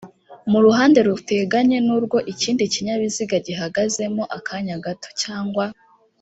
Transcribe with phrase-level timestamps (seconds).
[0.51, 5.65] mu ruhande ruteganye n urwo ikindi kinyabiziga gihagazemo akanya gato cyangwa